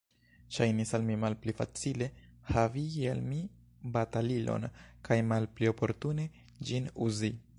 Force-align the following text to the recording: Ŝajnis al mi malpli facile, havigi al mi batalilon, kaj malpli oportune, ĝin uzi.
Ŝajnis 0.55 0.91
al 0.97 1.03
mi 1.09 1.17
malpli 1.23 1.53
facile, 1.59 2.07
havigi 2.53 3.05
al 3.11 3.21
mi 3.27 3.41
batalilon, 3.97 4.67
kaj 5.09 5.21
malpli 5.33 5.73
oportune, 5.75 6.29
ĝin 6.71 6.93
uzi. 7.09 7.35